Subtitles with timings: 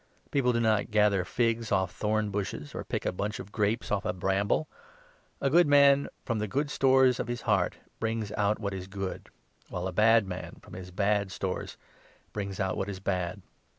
[0.31, 4.03] People do not gather figs off thorn bushes, nor pick a bunch of grapes off
[4.03, 4.67] a bramble.
[5.39, 8.87] A good 45 man, from the good stores of his heart, brings out what is
[8.87, 9.29] good;
[9.69, 11.77] while a bad man, from his bad stores,
[12.33, 13.43] brings out what is bad.